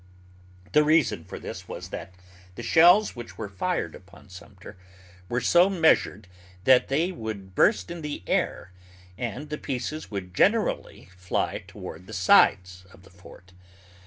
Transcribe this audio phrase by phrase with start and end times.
[0.71, 2.15] The reason for this was that
[2.55, 4.75] the shells which were fired upon Sumter
[5.29, 6.25] were so measured
[6.63, 8.71] that they would burst in the air,
[9.15, 13.53] and the pieces would generally fly toward the sides of the fort.